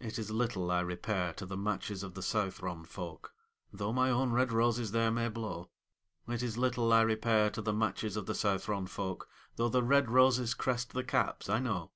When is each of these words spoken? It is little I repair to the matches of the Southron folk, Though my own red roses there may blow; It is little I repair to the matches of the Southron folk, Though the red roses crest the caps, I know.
It 0.00 0.18
is 0.18 0.30
little 0.30 0.70
I 0.70 0.80
repair 0.80 1.32
to 1.32 1.46
the 1.46 1.56
matches 1.56 2.02
of 2.02 2.12
the 2.12 2.20
Southron 2.20 2.84
folk, 2.84 3.32
Though 3.72 3.90
my 3.90 4.10
own 4.10 4.32
red 4.32 4.52
roses 4.52 4.90
there 4.92 5.10
may 5.10 5.30
blow; 5.30 5.70
It 6.28 6.42
is 6.42 6.58
little 6.58 6.92
I 6.92 7.00
repair 7.00 7.48
to 7.52 7.62
the 7.62 7.72
matches 7.72 8.18
of 8.18 8.26
the 8.26 8.34
Southron 8.34 8.86
folk, 8.86 9.30
Though 9.56 9.70
the 9.70 9.82
red 9.82 10.10
roses 10.10 10.52
crest 10.52 10.92
the 10.92 11.04
caps, 11.04 11.48
I 11.48 11.58
know. 11.58 11.90